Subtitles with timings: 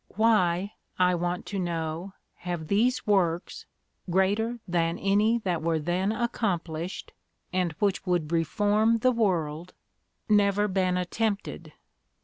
[0.15, 3.67] Why, I want to know, have these 'works,'
[4.09, 7.13] greater than any that were then accomplished,
[7.53, 9.75] and which would reform the world,
[10.27, 11.73] never been attempted?